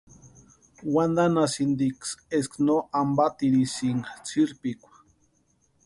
[0.93, 4.95] Wantanhasïntiksï eska no ampatirisïnka sïrpikwa.